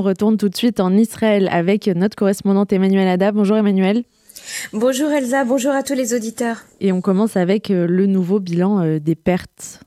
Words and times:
on 0.00 0.02
retourne 0.02 0.38
tout 0.38 0.48
de 0.48 0.56
suite 0.56 0.80
en 0.80 0.96
Israël 0.96 1.46
avec 1.52 1.86
notre 1.88 2.16
correspondante 2.16 2.72
Emmanuel 2.72 3.06
Ada. 3.06 3.32
Bonjour 3.32 3.58
Emmanuel. 3.58 4.04
Bonjour 4.72 5.10
Elsa, 5.10 5.44
bonjour 5.44 5.72
à 5.72 5.82
tous 5.82 5.92
les 5.92 6.14
auditeurs. 6.14 6.62
Et 6.80 6.90
on 6.90 7.02
commence 7.02 7.36
avec 7.36 7.70
euh, 7.70 7.86
le 7.86 8.06
nouveau 8.06 8.40
bilan 8.40 8.80
euh, 8.80 8.98
des 8.98 9.14
pertes. 9.14 9.80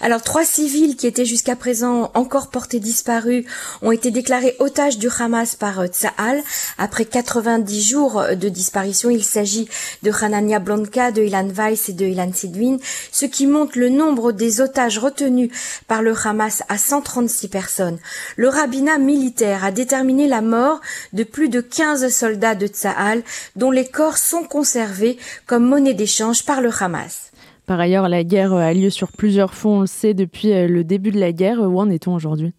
Alors 0.00 0.22
trois 0.22 0.44
civils 0.44 0.96
qui 0.96 1.06
étaient 1.06 1.24
jusqu'à 1.24 1.56
présent 1.56 2.10
encore 2.14 2.50
portés 2.50 2.80
disparus 2.80 3.44
ont 3.82 3.92
été 3.92 4.10
déclarés 4.10 4.54
otages 4.58 4.98
du 4.98 5.08
Hamas 5.18 5.56
par 5.56 5.80
euh, 5.80 5.86
Tsahal. 5.86 6.42
Après 6.76 7.06
90 7.06 7.82
jours 7.82 8.22
de 8.34 8.48
disparition, 8.48 9.08
il 9.08 9.24
s'agit 9.24 9.68
de 10.02 10.10
Hanania 10.10 10.58
Blanca, 10.58 11.12
de 11.12 11.22
Ilan 11.22 11.48
Weiss 11.48 11.88
et 11.88 11.92
de 11.94 12.04
Ilan 12.04 12.30
Sidwin, 12.32 12.78
ce 13.10 13.24
qui 13.24 13.46
montre 13.46 13.78
le 13.78 13.88
nombre 13.88 14.32
des 14.32 14.60
otages 14.60 14.98
retenus 14.98 15.50
par 15.86 16.02
le 16.02 16.14
Hamas 16.24 16.62
à 16.68 16.76
136 16.76 17.48
personnes. 17.48 17.98
Le 18.36 18.48
rabbinat 18.48 18.98
militaire 18.98 19.64
a 19.64 19.70
déterminé 19.70 20.28
la 20.28 20.42
mort 20.42 20.80
de 21.12 21.24
plus 21.24 21.48
de 21.48 21.60
15 21.60 22.08
soldats 22.08 22.54
de 22.54 22.66
Tsahal 22.66 23.22
dont 23.56 23.70
les 23.70 23.86
corps 23.86 24.18
sont 24.18 24.44
conservés 24.44 25.18
comme 25.46 25.66
monnaie 25.66 25.94
d'échange 25.94 26.44
par 26.44 26.60
le 26.60 26.70
Hamas. 26.78 27.30
Par 27.66 27.80
ailleurs, 27.80 28.08
la 28.08 28.22
guerre 28.22 28.52
a 28.52 28.72
lieu 28.72 28.90
sur 28.90 29.10
plusieurs 29.10 29.52
fronts, 29.52 29.78
on 29.78 29.80
le 29.80 29.86
sait 29.88 30.14
depuis 30.14 30.52
euh, 30.52 30.68
le 30.68 30.84
début 30.84 31.10
de 31.10 31.18
la 31.18 31.32
guerre. 31.32 31.58
Où 31.60 31.80
en 31.80 31.90
est-on 31.90 32.14
aujourd'hui? 32.14 32.54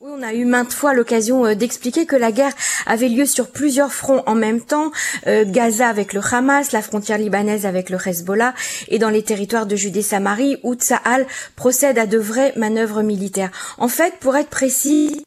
Oui, 0.00 0.10
on 0.12 0.22
a 0.22 0.34
eu 0.34 0.44
maintes 0.44 0.72
fois 0.72 0.94
l'occasion 0.94 1.46
euh, 1.46 1.54
d'expliquer 1.54 2.06
que 2.06 2.16
la 2.16 2.32
guerre 2.32 2.52
avait 2.86 3.08
lieu 3.08 3.24
sur 3.24 3.52
plusieurs 3.52 3.92
fronts 3.92 4.24
en 4.26 4.34
même 4.34 4.60
temps, 4.60 4.90
euh, 5.28 5.44
Gaza 5.46 5.88
avec 5.88 6.12
le 6.12 6.20
Hamas, 6.28 6.72
la 6.72 6.82
frontière 6.82 7.18
libanaise 7.18 7.66
avec 7.66 7.88
le 7.88 7.98
Hezbollah 8.04 8.52
et 8.88 8.98
dans 8.98 9.10
les 9.10 9.22
territoires 9.22 9.66
de 9.66 9.76
Judée-Samarie 9.76 10.58
où 10.64 10.74
Tsahal 10.74 11.24
procède 11.54 11.96
à 11.96 12.06
de 12.06 12.18
vraies 12.18 12.52
manœuvres 12.56 13.02
militaires. 13.02 13.52
En 13.78 13.88
fait, 13.88 14.14
pour 14.18 14.36
être 14.36 14.50
précis, 14.50 15.24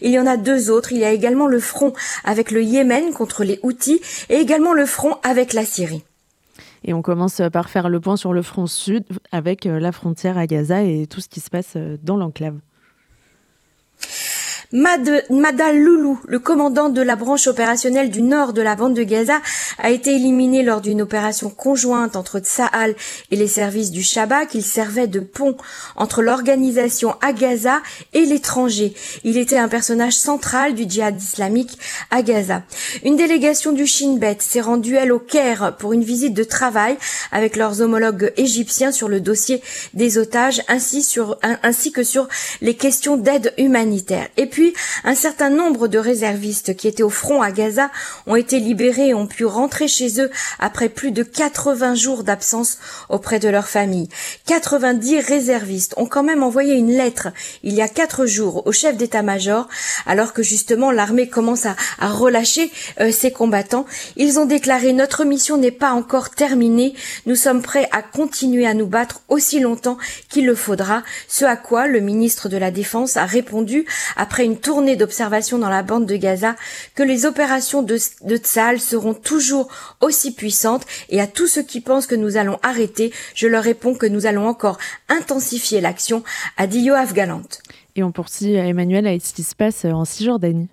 il 0.00 0.10
y 0.10 0.18
en 0.18 0.26
a 0.26 0.36
deux 0.36 0.70
autres. 0.70 0.90
Il 0.92 0.98
y 0.98 1.04
a 1.04 1.12
également 1.12 1.46
le 1.46 1.60
front 1.60 1.92
avec 2.24 2.50
le 2.50 2.64
Yémen 2.64 3.12
contre 3.12 3.44
les 3.44 3.60
Houthis 3.62 4.00
et 4.28 4.36
également 4.36 4.72
le 4.72 4.86
front 4.86 5.18
avec 5.22 5.52
la 5.52 5.64
Syrie. 5.64 6.02
Et 6.86 6.94
on 6.94 7.02
commence 7.02 7.42
par 7.52 7.68
faire 7.68 7.88
le 7.88 8.00
point 8.00 8.16
sur 8.16 8.32
le 8.32 8.42
front 8.42 8.66
sud 8.66 9.04
avec 9.32 9.66
euh, 9.66 9.80
la 9.80 9.90
frontière 9.90 10.38
à 10.38 10.46
Gaza 10.46 10.84
et 10.84 11.08
tout 11.08 11.20
ce 11.20 11.28
qui 11.28 11.40
se 11.40 11.50
passe 11.50 11.74
euh, 11.74 11.98
dans 12.02 12.16
l'enclave. 12.16 12.58
Madal 14.72 15.78
Loulou, 15.78 16.18
le 16.26 16.38
commandant 16.40 16.88
de 16.88 17.00
la 17.00 17.14
branche 17.14 17.46
opérationnelle 17.46 18.10
du 18.10 18.22
nord 18.22 18.52
de 18.52 18.62
la 18.62 18.74
bande 18.74 18.94
de 18.94 19.04
Gaza, 19.04 19.40
a 19.78 19.90
été 19.90 20.14
éliminé 20.14 20.64
lors 20.64 20.80
d'une 20.80 21.02
opération 21.02 21.50
conjointe 21.50 22.16
entre 22.16 22.40
Tsahal 22.40 22.96
et 23.30 23.36
les 23.36 23.46
services 23.46 23.92
du 23.92 24.02
Shabak. 24.02 24.54
Il 24.54 24.64
servait 24.64 25.06
de 25.06 25.20
pont 25.20 25.56
entre 25.94 26.20
l'organisation 26.20 27.14
à 27.20 27.32
Gaza 27.32 27.80
et 28.12 28.26
l'étranger. 28.26 28.94
Il 29.22 29.38
était 29.38 29.56
un 29.56 29.68
personnage 29.68 30.14
central 30.14 30.74
du 30.74 30.84
djihad 30.88 31.20
islamique 31.20 31.78
à 32.10 32.22
Gaza. 32.22 32.62
Une 33.04 33.16
délégation 33.16 33.72
du 33.72 33.86
Shin 33.86 34.16
Bet 34.16 34.38
s'est 34.40 34.60
rendue 34.60 34.96
elle 34.96 35.12
au 35.12 35.20
Caire 35.20 35.76
pour 35.78 35.92
une 35.92 36.02
visite 36.02 36.34
de 36.34 36.44
travail 36.44 36.96
avec 37.30 37.54
leurs 37.56 37.82
homologues 37.82 38.32
égyptiens 38.36 38.90
sur 38.90 39.08
le 39.08 39.20
dossier 39.20 39.62
des 39.94 40.18
otages 40.18 40.62
ainsi, 40.66 41.02
sur, 41.02 41.38
ainsi 41.62 41.92
que 41.92 42.02
sur 42.02 42.28
les 42.60 42.74
questions 42.74 43.16
d'aide 43.16 43.54
humanitaire. 43.58 44.26
Un 45.04 45.14
certain 45.14 45.50
nombre 45.50 45.88
de 45.88 45.98
réservistes 45.98 46.76
qui 46.76 46.88
étaient 46.88 47.02
au 47.02 47.10
front 47.10 47.42
à 47.42 47.50
Gaza 47.50 47.90
ont 48.26 48.36
été 48.36 48.58
libérés 48.58 49.08
et 49.08 49.14
ont 49.14 49.26
pu 49.26 49.44
rentrer 49.44 49.88
chez 49.88 50.20
eux 50.20 50.30
après 50.58 50.88
plus 50.88 51.10
de 51.10 51.22
80 51.22 51.94
jours 51.94 52.24
d'absence 52.24 52.78
auprès 53.08 53.38
de 53.38 53.48
leur 53.48 53.68
famille. 53.68 54.08
90 54.46 55.20
réservistes 55.20 55.94
ont 55.96 56.06
quand 56.06 56.22
même 56.22 56.42
envoyé 56.42 56.74
une 56.74 56.90
lettre 56.90 57.28
il 57.62 57.74
y 57.74 57.82
a 57.82 57.88
quatre 57.88 58.26
jours 58.26 58.66
au 58.66 58.72
chef 58.72 58.96
d'état-major 58.96 59.68
alors 60.06 60.32
que 60.32 60.42
justement 60.42 60.90
l'armée 60.90 61.28
commence 61.28 61.66
à, 61.66 61.76
relâcher 62.08 62.70
euh, 63.00 63.10
ses 63.10 63.30
combattants. 63.30 63.86
Ils 64.16 64.38
ont 64.38 64.46
déclaré 64.46 64.92
notre 64.92 65.24
mission 65.24 65.56
n'est 65.56 65.70
pas 65.70 65.90
encore 65.90 66.30
terminée. 66.30 66.94
Nous 67.26 67.36
sommes 67.36 67.62
prêts 67.62 67.88
à 67.92 68.02
continuer 68.02 68.66
à 68.66 68.74
nous 68.74 68.86
battre 68.86 69.20
aussi 69.28 69.60
longtemps 69.60 69.98
qu'il 70.28 70.46
le 70.46 70.54
faudra. 70.54 71.02
Ce 71.28 71.44
à 71.44 71.56
quoi 71.56 71.86
le 71.86 72.00
ministre 72.00 72.48
de 72.48 72.56
la 72.56 72.70
Défense 72.70 73.16
a 73.16 73.26
répondu 73.26 73.86
après 74.16 74.45
une 74.46 74.58
tournée 74.58 74.96
d'observation 74.96 75.58
dans 75.58 75.68
la 75.68 75.82
bande 75.82 76.06
de 76.06 76.16
Gaza 76.16 76.56
que 76.94 77.02
les 77.02 77.26
opérations 77.26 77.82
de, 77.82 77.98
de 78.22 78.36
Tzal 78.36 78.80
seront 78.80 79.14
toujours 79.14 79.68
aussi 80.00 80.32
puissantes 80.34 80.86
et 81.10 81.20
à 81.20 81.26
tous 81.26 81.46
ceux 81.46 81.62
qui 81.62 81.80
pensent 81.80 82.06
que 82.06 82.14
nous 82.14 82.36
allons 82.36 82.58
arrêter, 82.62 83.12
je 83.34 83.46
leur 83.46 83.62
réponds 83.62 83.94
que 83.94 84.06
nous 84.06 84.26
allons 84.26 84.46
encore 84.46 84.78
intensifier 85.08 85.80
l'action, 85.80 86.22
a 86.56 86.66
dit 86.66 86.80
Yoav. 86.80 87.12
Et 87.96 88.02
on 88.02 88.12
poursuit 88.12 88.54
Emmanuel 88.54 89.06
avec 89.06 89.24
ce 89.24 89.32
qui 89.32 89.42
se 89.42 89.54
passe 89.54 89.84
en 89.84 90.04
Cisjordanie. 90.04 90.68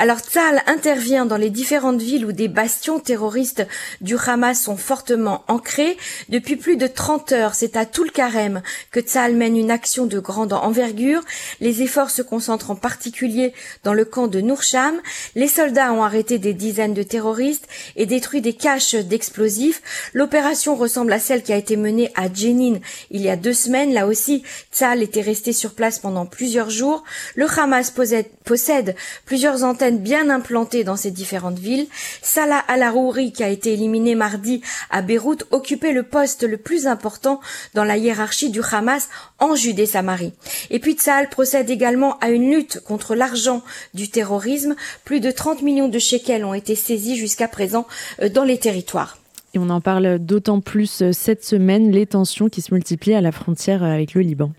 Alors 0.00 0.20
Tzal 0.20 0.62
intervient 0.66 1.26
dans 1.26 1.36
les 1.36 1.50
différentes 1.50 2.00
villes 2.00 2.24
où 2.24 2.32
des 2.32 2.48
bastions 2.48 3.00
terroristes 3.00 3.66
du 4.00 4.16
Hamas 4.16 4.58
sont 4.58 4.78
fortement 4.78 5.44
ancrés. 5.46 5.98
Depuis 6.30 6.56
plus 6.56 6.78
de 6.78 6.86
30 6.86 7.32
heures, 7.32 7.54
c'est 7.54 7.76
à 7.76 7.84
Toul-Karem 7.84 8.62
que 8.92 9.00
Tzal 9.00 9.36
mène 9.36 9.58
une 9.58 9.70
action 9.70 10.06
de 10.06 10.18
grande 10.18 10.54
envergure. 10.54 11.20
Les 11.60 11.82
efforts 11.82 12.08
se 12.08 12.22
concentrent 12.22 12.70
en 12.70 12.76
particulier 12.76 13.52
dans 13.84 13.92
le 13.92 14.06
camp 14.06 14.26
de 14.26 14.40
Nourcham. 14.40 14.94
Les 15.34 15.48
soldats 15.48 15.92
ont 15.92 16.02
arrêté 16.02 16.38
des 16.38 16.54
dizaines 16.54 16.94
de 16.94 17.02
terroristes 17.02 17.68
et 17.94 18.06
détruit 18.06 18.40
des 18.40 18.54
caches 18.54 18.94
d'explosifs. 18.94 19.82
L'opération 20.14 20.76
ressemble 20.76 21.12
à 21.12 21.18
celle 21.18 21.42
qui 21.42 21.52
a 21.52 21.58
été 21.58 21.76
menée 21.76 22.10
à 22.16 22.32
Jenin 22.32 22.78
il 23.10 23.20
y 23.20 23.28
a 23.28 23.36
deux 23.36 23.52
semaines. 23.52 23.92
Là 23.92 24.06
aussi, 24.06 24.44
Tzal 24.72 25.02
était 25.02 25.20
resté 25.20 25.52
sur 25.52 25.74
place 25.74 25.98
pendant 25.98 26.24
plusieurs 26.24 26.70
jours. 26.70 27.04
Le 27.34 27.46
Hamas 27.46 27.90
possède 27.90 28.96
plusieurs 29.26 29.62
antennes 29.62 29.89
bien 29.98 30.30
implantées 30.30 30.84
dans 30.84 30.96
ces 30.96 31.10
différentes 31.10 31.58
villes. 31.58 31.86
Salah 32.22 32.62
al-Arouri, 32.68 33.32
qui 33.32 33.42
a 33.42 33.48
été 33.48 33.72
éliminé 33.72 34.14
mardi 34.14 34.62
à 34.90 35.02
Beyrouth, 35.02 35.46
occupait 35.50 35.92
le 35.92 36.02
poste 36.02 36.42
le 36.42 36.56
plus 36.56 36.86
important 36.86 37.40
dans 37.74 37.84
la 37.84 37.96
hiérarchie 37.96 38.50
du 38.50 38.60
Hamas 38.70 39.08
en 39.38 39.54
Judée-Samarie. 39.54 40.32
Et 40.70 40.78
puis 40.78 40.94
Tzal 40.94 41.28
procède 41.28 41.70
également 41.70 42.18
à 42.18 42.30
une 42.30 42.50
lutte 42.50 42.80
contre 42.80 43.14
l'argent 43.14 43.62
du 43.94 44.08
terrorisme. 44.10 44.74
Plus 45.04 45.20
de 45.20 45.30
30 45.30 45.62
millions 45.62 45.88
de 45.88 45.98
shekels 45.98 46.44
ont 46.44 46.54
été 46.54 46.74
saisis 46.74 47.16
jusqu'à 47.16 47.48
présent 47.48 47.86
euh, 48.22 48.28
dans 48.28 48.44
les 48.44 48.58
territoires. 48.58 49.18
Et 49.52 49.58
on 49.58 49.68
en 49.68 49.80
parle 49.80 50.18
d'autant 50.18 50.60
plus 50.60 51.02
euh, 51.02 51.12
cette 51.12 51.44
semaine, 51.44 51.90
les 51.90 52.06
tensions 52.06 52.48
qui 52.48 52.62
se 52.62 52.72
multiplient 52.72 53.14
à 53.14 53.20
la 53.20 53.32
frontière 53.32 53.82
euh, 53.82 53.92
avec 53.92 54.14
le 54.14 54.20
Liban. 54.20 54.52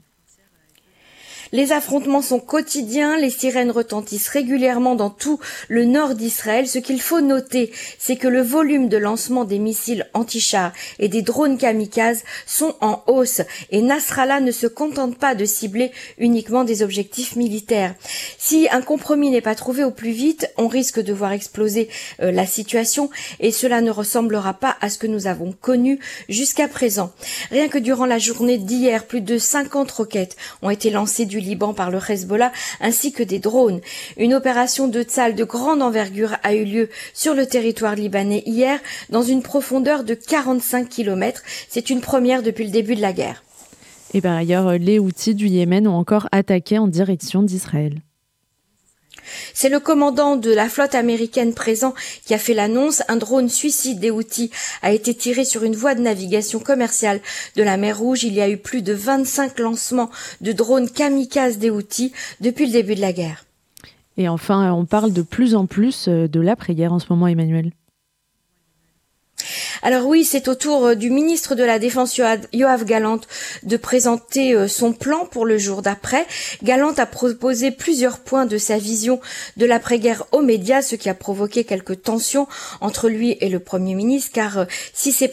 Les 1.53 1.73
affrontements 1.73 2.21
sont 2.21 2.39
quotidiens, 2.39 3.17
les 3.17 3.29
sirènes 3.29 3.71
retentissent 3.71 4.29
régulièrement 4.29 4.95
dans 4.95 5.09
tout 5.09 5.37
le 5.67 5.83
nord 5.83 6.15
d'Israël. 6.15 6.65
Ce 6.65 6.79
qu'il 6.79 7.01
faut 7.01 7.19
noter, 7.19 7.73
c'est 7.99 8.15
que 8.15 8.29
le 8.29 8.41
volume 8.41 8.87
de 8.87 8.95
lancement 8.95 9.43
des 9.43 9.59
missiles 9.59 10.07
anti-chars 10.13 10.71
et 10.99 11.09
des 11.09 11.21
drones 11.21 11.57
kamikazes 11.57 12.23
sont 12.45 12.75
en 12.79 13.03
hausse 13.07 13.41
et 13.69 13.81
Nasrallah 13.81 14.39
ne 14.39 14.51
se 14.51 14.65
contente 14.65 15.17
pas 15.17 15.35
de 15.35 15.43
cibler 15.43 15.91
uniquement 16.17 16.63
des 16.63 16.83
objectifs 16.83 17.35
militaires. 17.35 17.95
Si 18.37 18.69
un 18.71 18.81
compromis 18.81 19.29
n'est 19.29 19.41
pas 19.41 19.55
trouvé 19.55 19.83
au 19.83 19.91
plus 19.91 20.11
vite, 20.11 20.49
on 20.57 20.69
risque 20.69 21.01
de 21.01 21.11
voir 21.11 21.33
exploser 21.33 21.89
euh, 22.21 22.31
la 22.31 22.45
situation 22.45 23.09
et 23.41 23.51
cela 23.51 23.81
ne 23.81 23.91
ressemblera 23.91 24.53
pas 24.53 24.77
à 24.79 24.89
ce 24.89 24.97
que 24.97 25.07
nous 25.07 25.27
avons 25.27 25.51
connu 25.51 25.99
jusqu'à 26.29 26.69
présent. 26.69 27.11
Rien 27.51 27.67
que 27.67 27.77
durant 27.77 28.05
la 28.05 28.19
journée 28.19 28.57
d'hier, 28.57 29.05
plus 29.05 29.21
de 29.21 29.37
50 29.37 29.91
roquettes 29.91 30.37
ont 30.61 30.69
été 30.69 30.89
lancées 30.91 31.25
du 31.25 31.40
Liban 31.41 31.73
par 31.73 31.91
le 31.91 31.99
Hezbollah 31.99 32.51
ainsi 32.79 33.11
que 33.11 33.23
des 33.23 33.39
drones. 33.39 33.81
Une 34.17 34.33
opération 34.33 34.87
de 34.87 35.01
Tzal 35.03 35.35
de 35.35 35.43
grande 35.43 35.81
envergure 35.81 36.37
a 36.43 36.53
eu 36.53 36.63
lieu 36.63 36.89
sur 37.13 37.33
le 37.33 37.45
territoire 37.45 37.95
libanais 37.95 38.43
hier 38.45 38.79
dans 39.09 39.23
une 39.23 39.41
profondeur 39.41 40.03
de 40.03 40.13
45 40.13 40.89
km. 40.89 41.41
C'est 41.69 41.89
une 41.89 42.01
première 42.01 42.43
depuis 42.43 42.65
le 42.65 42.71
début 42.71 42.95
de 42.95 43.01
la 43.01 43.13
guerre. 43.13 43.43
Et 44.13 44.21
par 44.21 44.35
ailleurs, 44.35 44.73
les 44.73 44.99
Houthis 44.99 45.35
du 45.35 45.47
Yémen 45.47 45.87
ont 45.87 45.95
encore 45.95 46.27
attaqué 46.31 46.77
en 46.77 46.87
direction 46.87 47.43
d'Israël. 47.43 48.01
C'est 49.53 49.69
le 49.69 49.79
commandant 49.79 50.35
de 50.35 50.51
la 50.51 50.69
flotte 50.69 50.95
américaine 50.95 51.53
présent 51.53 51.93
qui 52.25 52.33
a 52.33 52.37
fait 52.37 52.53
l'annonce. 52.53 53.03
Un 53.07 53.17
drone 53.17 53.49
suicide 53.49 53.99
des 53.99 54.11
Houthis 54.11 54.51
a 54.81 54.91
été 54.91 55.13
tiré 55.13 55.43
sur 55.43 55.63
une 55.63 55.75
voie 55.75 55.95
de 55.95 56.01
navigation 56.01 56.59
commerciale 56.59 57.21
de 57.55 57.63
la 57.63 57.77
mer 57.77 57.97
Rouge. 57.97 58.23
Il 58.23 58.33
y 58.33 58.41
a 58.41 58.49
eu 58.49 58.57
plus 58.57 58.81
de 58.81 58.93
25 58.93 59.59
lancements 59.59 60.09
de 60.41 60.51
drones 60.51 60.89
kamikazes 60.89 61.57
des 61.57 61.69
Houthis 61.69 62.13
depuis 62.39 62.65
le 62.65 62.71
début 62.71 62.95
de 62.95 63.01
la 63.01 63.13
guerre. 63.13 63.45
Et 64.17 64.27
enfin, 64.27 64.71
on 64.73 64.85
parle 64.85 65.13
de 65.13 65.21
plus 65.21 65.55
en 65.55 65.65
plus 65.65 66.07
euh, 66.07 66.27
de 66.27 66.39
l'après-guerre 66.39 66.93
en 66.93 66.99
ce 66.99 67.07
moment, 67.09 67.27
Emmanuel. 67.27 67.71
Alors 69.83 70.05
oui, 70.05 70.23
c'est 70.23 70.47
au 70.47 70.53
tour 70.53 70.85
euh, 70.85 70.95
du 70.95 71.09
ministre 71.09 71.55
de 71.55 71.63
la 71.63 71.79
Défense 71.79 72.15
Yoav 72.15 72.85
Galante 72.85 73.27
de 73.63 73.77
présenter 73.77 74.53
euh, 74.53 74.67
son 74.67 74.93
plan 74.93 75.25
pour 75.25 75.43
le 75.43 75.57
jour 75.57 75.81
d'après. 75.81 76.27
Galante 76.61 76.99
a 76.99 77.07
proposé 77.07 77.71
plusieurs 77.71 78.19
points 78.19 78.45
de 78.45 78.59
sa 78.59 78.77
vision 78.77 79.19
de 79.57 79.65
l'après-guerre 79.65 80.25
aux 80.33 80.43
médias, 80.43 80.83
ce 80.83 80.95
qui 80.95 81.09
a 81.09 81.15
provoqué 81.15 81.63
quelques 81.63 82.03
tensions 82.03 82.47
entre 82.79 83.09
lui 83.09 83.37
et 83.41 83.49
le 83.49 83.59
Premier 83.59 83.95
ministre, 83.95 84.29
car 84.31 84.59
euh, 84.59 84.65
si 84.93 85.11
c'est 85.11 85.31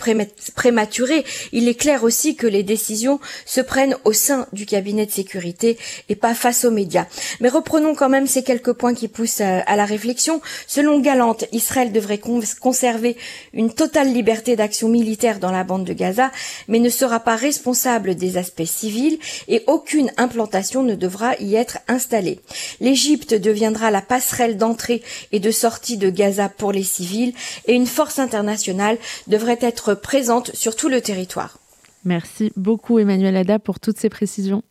prématuré, 0.54 1.26
il 1.52 1.68
est 1.68 1.74
clair 1.74 2.02
aussi 2.02 2.34
que 2.34 2.46
les 2.46 2.62
décisions 2.62 3.20
se 3.44 3.60
prennent 3.60 3.96
au 4.04 4.14
sein 4.14 4.46
du 4.54 4.64
cabinet 4.64 5.04
de 5.04 5.10
sécurité 5.10 5.76
et 6.08 6.16
pas 6.16 6.32
face 6.32 6.64
aux 6.64 6.70
médias. 6.70 7.06
Mais 7.40 7.50
reprenons 7.50 7.94
quand 7.94 8.08
même 8.08 8.26
ces 8.26 8.42
quelques 8.42 8.72
points 8.72 8.94
qui 8.94 9.08
poussent 9.08 9.42
à 9.42 9.76
la 9.76 9.84
réflexion. 9.84 10.40
Selon 10.66 11.00
Galante, 11.00 11.44
Israël 11.52 11.92
devrait 11.92 12.20
conserver 12.60 13.16
une 13.52 13.72
totale 13.74 14.10
liberté 14.38 14.56
d'action 14.56 14.88
militaire 14.88 15.40
dans 15.40 15.50
la 15.50 15.64
bande 15.64 15.84
de 15.84 15.92
Gaza, 15.92 16.30
mais 16.68 16.78
ne 16.78 16.88
sera 16.88 17.18
pas 17.18 17.34
responsable 17.34 18.14
des 18.14 18.36
aspects 18.36 18.64
civils 18.64 19.18
et 19.48 19.64
aucune 19.66 20.12
implantation 20.16 20.84
ne 20.84 20.94
devra 20.94 21.34
y 21.40 21.56
être 21.56 21.78
installée. 21.88 22.38
L'Égypte 22.80 23.34
deviendra 23.34 23.90
la 23.90 24.00
passerelle 24.00 24.56
d'entrée 24.56 25.02
et 25.32 25.40
de 25.40 25.50
sortie 25.50 25.96
de 25.96 26.08
Gaza 26.08 26.48
pour 26.48 26.70
les 26.70 26.84
civils 26.84 27.34
et 27.66 27.74
une 27.74 27.86
force 27.86 28.20
internationale 28.20 28.98
devrait 29.26 29.58
être 29.60 29.94
présente 29.94 30.54
sur 30.54 30.76
tout 30.76 30.88
le 30.88 31.00
territoire. 31.00 31.58
Merci 32.04 32.52
beaucoup 32.54 33.00
Emmanuel 33.00 33.36
Ada 33.36 33.58
pour 33.58 33.80
toutes 33.80 33.98
ces 33.98 34.08
précisions. 34.08 34.62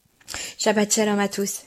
Shabbat 0.58 0.94
shalom 0.94 1.20
à 1.20 1.28
tous. 1.28 1.67